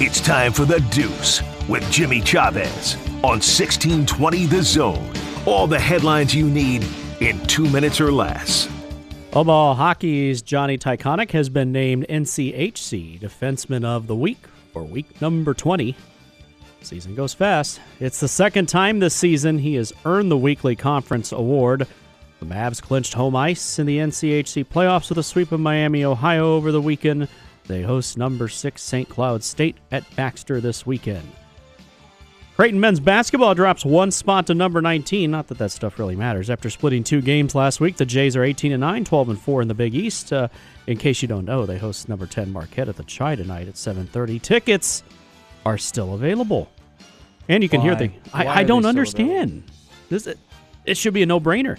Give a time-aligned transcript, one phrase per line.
[0.00, 2.94] It's time for the Deuce with Jimmy Chavez
[3.24, 5.12] on 1620 The Zone.
[5.44, 6.86] All the headlines you need
[7.20, 8.68] in two minutes or less.
[9.32, 14.38] Omaha Hockey's Johnny Tychonick has been named NCHC Defenseman of the Week
[14.72, 15.96] for week number 20.
[16.80, 17.80] Season goes fast.
[17.98, 21.88] It's the second time this season he has earned the weekly conference award.
[22.38, 26.54] The Mavs clinched home ice in the NCHC playoffs with a sweep of Miami, Ohio
[26.54, 27.26] over the weekend.
[27.68, 29.08] They host number six St.
[29.08, 31.30] Cloud State at Baxter this weekend.
[32.56, 35.30] Creighton men's basketball drops one spot to number 19.
[35.30, 36.50] Not that that stuff really matters.
[36.50, 39.62] After splitting two games last week, the Jays are 18 and 9, 12 and 4
[39.62, 40.32] in the Big East.
[40.32, 40.48] Uh,
[40.88, 43.74] in case you don't know, they host number 10 Marquette at the Chai tonight at
[43.74, 44.42] 7:30.
[44.42, 45.04] Tickets
[45.64, 46.68] are still available,
[47.48, 48.08] and you can hear Why?
[48.08, 48.10] the.
[48.32, 49.62] I, I don't understand.
[50.08, 50.26] This
[50.84, 51.78] it should be a no-brainer.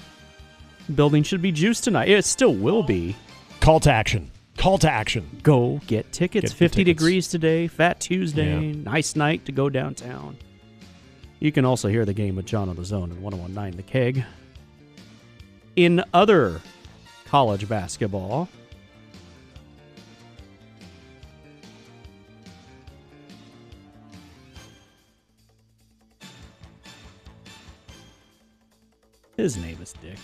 [0.95, 2.08] Building should be juiced tonight.
[2.08, 3.17] It still will be.
[3.59, 4.31] Call to action.
[4.59, 5.39] Call to action.
[5.41, 6.52] Go get tickets.
[6.52, 6.99] Get 50 tickets.
[6.99, 7.67] degrees today.
[7.67, 8.59] Fat Tuesday.
[8.59, 8.73] Yeah.
[8.75, 10.35] Nice night to go downtown.
[11.39, 14.25] You can also hear the game with John on the Zone and 1019 The Keg.
[15.77, 16.59] In other
[17.25, 18.49] college basketball,
[29.38, 30.17] his name is Dick.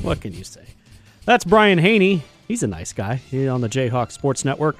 [0.00, 0.64] What can you say?
[1.26, 2.22] That's Brian Hanni.
[2.50, 3.14] He's a nice guy.
[3.14, 4.76] He's on the Jayhawk Sports Network.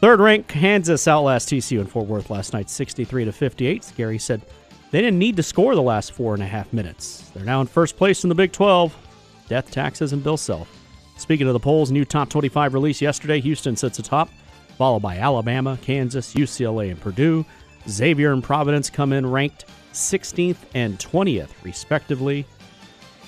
[0.00, 3.84] Third ranked Kansas outlast TCU in Fort Worth last night, 63 to 58.
[3.84, 4.42] Scary said
[4.90, 7.30] they didn't need to score the last four and a half minutes.
[7.32, 8.96] They're now in first place in the Big 12.
[9.48, 10.68] Death, taxes, and Bill Self.
[11.18, 13.40] Speaking of the polls, new top 25 release yesterday.
[13.42, 14.28] Houston sits atop,
[14.76, 17.46] followed by Alabama, Kansas, UCLA, and Purdue.
[17.88, 22.44] Xavier and Providence come in ranked 16th and 20th, respectively.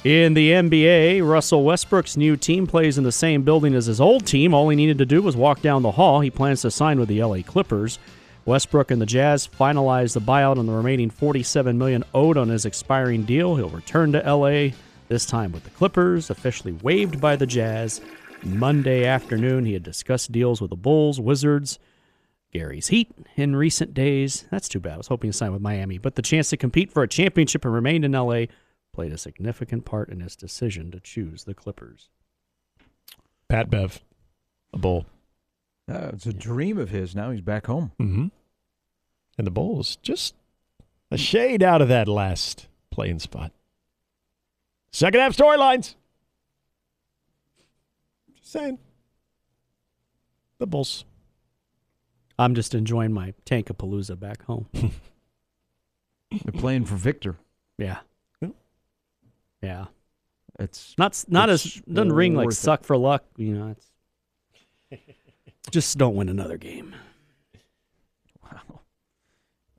[0.03, 4.25] In the NBA, Russell Westbrook's new team plays in the same building as his old
[4.25, 4.55] team.
[4.55, 6.21] All he needed to do was walk down the hall.
[6.21, 7.99] He plans to sign with the LA Clippers.
[8.47, 12.65] Westbrook and the Jazz finalized the buyout on the remaining 47 million owed on his
[12.65, 13.57] expiring deal.
[13.57, 14.75] He'll return to LA
[15.09, 18.01] this time with the Clippers, officially waived by the Jazz.
[18.43, 21.79] Monday afternoon, he had discussed deals with the Bulls, Wizards,
[22.55, 24.47] Gary's Heat in recent days.
[24.51, 24.95] That's too bad.
[24.95, 27.67] I was hoping to sign with Miami, but the chance to compete for a championship
[27.67, 28.47] and remain in LA
[29.01, 32.11] played a significant part in his decision to choose the Clippers.
[33.49, 33.99] Pat Bev,
[34.75, 35.07] a bull.
[35.91, 37.17] Uh, it's a dream of his.
[37.17, 37.93] Now he's back home.
[37.99, 38.27] Mm-hmm.
[39.39, 40.35] And the Bulls just
[41.11, 43.53] a shade out of that last playing spot.
[44.93, 45.95] Second half storylines.
[48.37, 48.79] Just saying.
[50.59, 51.07] The Bulls.
[52.39, 54.67] I'm just enjoying my Tankapalooza back home.
[54.75, 57.39] They're playing for Victor.
[57.79, 58.01] yeah.
[59.63, 59.87] Yeah.
[60.59, 62.55] It's Not not It's as doesn't ring like it.
[62.55, 63.75] suck for luck, you know,
[64.91, 65.01] it's
[65.71, 66.95] just don't win another game.
[68.43, 68.81] wow.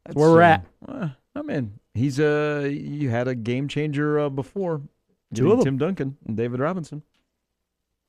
[0.06, 0.66] That's where we're at.
[0.88, 4.82] Uh, I mean, he's uh you had a game changer uh, before.
[5.34, 5.64] Two of 'em.
[5.66, 7.04] Tim Duncan and David Robinson.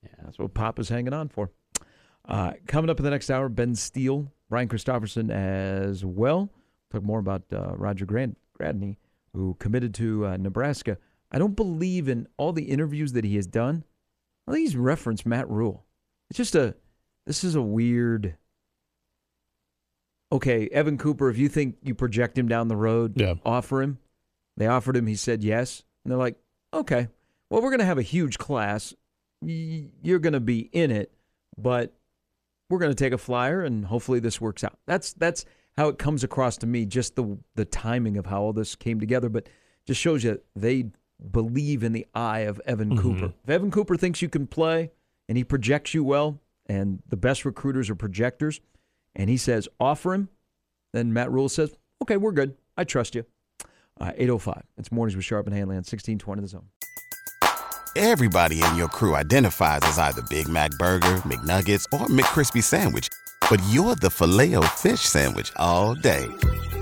[0.02, 0.08] Yeah.
[0.24, 1.50] That's what Pop is hanging on for.
[2.26, 6.48] Uh, coming up in the next hour, Ben Steele, Brian Christopherson as well.
[6.90, 8.96] Talk more about uh, Roger Grant, Gradney,
[9.34, 10.98] who committed to uh, Nebraska.
[11.32, 13.84] I don't believe in all the interviews that he has done.
[14.46, 15.84] I think he's referenced Matt Rhule.
[16.30, 16.74] It's just a,
[17.26, 18.36] this is a weird.
[20.30, 23.34] Okay, Evan Cooper, if you think you project him down the road, Yeah.
[23.44, 23.98] offer him.
[24.56, 25.06] They offered him.
[25.06, 25.82] He said yes.
[26.04, 26.36] And they're like,
[26.72, 27.08] okay,
[27.50, 28.94] well, we're going to have a huge class.
[29.42, 31.12] You're going to be in it,
[31.58, 31.94] but
[32.70, 34.78] we're going to take a flyer and hopefully this works out.
[34.86, 35.44] That's that's
[35.76, 36.86] how it comes across to me.
[36.86, 39.48] Just the the timing of how all this came together, but
[39.86, 40.90] just shows you they
[41.30, 43.32] believe in the eye of Evan Cooper.
[43.44, 44.90] If Evan Cooper thinks you can play
[45.28, 48.60] and he projects you well, and the best recruiters are projectors,
[49.14, 50.28] and he says offer him,
[50.92, 51.72] then Matt Rhule says,
[52.02, 52.56] okay, we're good.
[52.76, 53.24] I trust you.
[54.00, 54.62] Uh, 805.
[54.78, 56.66] It's Mornings with Sharp and Hanley on 1620 The Zone.
[57.94, 63.08] Everybody in your crew identifies as either Big Mac Burger, McNuggets, or McCrispy Sandwich.
[63.50, 66.26] But you're the filet fish Sandwich all day.